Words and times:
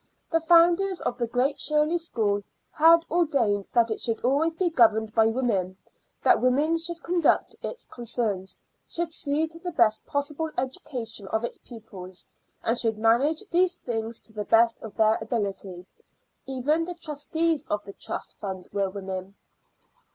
The 0.31 0.39
founders 0.41 0.99
of 1.01 1.19
the 1.19 1.27
Great 1.27 1.59
Shirley 1.59 1.99
School 1.99 2.41
had 2.71 3.05
ordained 3.11 3.67
that 3.71 3.91
it 3.91 3.99
should 3.99 4.19
always 4.21 4.55
be 4.55 4.71
governed 4.71 5.13
by 5.13 5.27
women 5.27 5.77
that 6.23 6.41
women 6.41 6.79
should 6.79 7.03
conduct 7.03 7.55
its 7.61 7.85
concerns, 7.85 8.57
should 8.87 9.13
see 9.13 9.45
to 9.45 9.59
the 9.59 9.71
best 9.71 10.03
possible 10.07 10.49
education 10.57 11.27
of 11.27 11.43
its 11.43 11.59
pupils, 11.59 12.27
and 12.63 12.79
should 12.79 12.97
manage 12.97 13.43
these 13.51 13.75
things 13.75 14.17
to 14.21 14.33
the 14.33 14.45
best 14.45 14.81
of 14.81 14.95
their 14.95 15.19
ability. 15.21 15.85
Even 16.47 16.83
the 16.83 16.95
trustees 16.95 17.63
of 17.67 17.85
the 17.85 17.93
trust 17.93 18.33
fund 18.39 18.67
were 18.73 18.89
women. 18.89 19.35